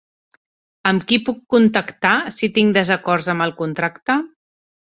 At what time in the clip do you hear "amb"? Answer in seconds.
0.91-1.03, 3.35-3.47